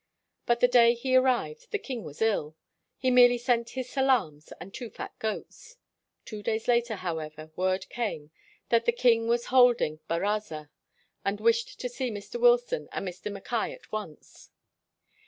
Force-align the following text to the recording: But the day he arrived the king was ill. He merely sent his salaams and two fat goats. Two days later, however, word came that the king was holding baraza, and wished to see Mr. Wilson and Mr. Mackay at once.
But 0.47 0.61
the 0.61 0.67
day 0.67 0.95
he 0.95 1.15
arrived 1.15 1.69
the 1.69 1.77
king 1.77 2.03
was 2.03 2.23
ill. 2.23 2.55
He 2.97 3.11
merely 3.11 3.37
sent 3.37 3.69
his 3.77 3.87
salaams 3.87 4.51
and 4.59 4.73
two 4.73 4.89
fat 4.89 5.13
goats. 5.19 5.77
Two 6.25 6.41
days 6.41 6.67
later, 6.67 6.95
however, 6.95 7.51
word 7.55 7.87
came 7.89 8.31
that 8.69 8.85
the 8.85 8.91
king 8.93 9.27
was 9.27 9.45
holding 9.53 9.99
baraza, 10.09 10.71
and 11.23 11.39
wished 11.39 11.79
to 11.79 11.87
see 11.87 12.09
Mr. 12.09 12.39
Wilson 12.41 12.89
and 12.91 13.07
Mr. 13.07 13.31
Mackay 13.31 13.73
at 13.73 13.91
once. 13.91 14.49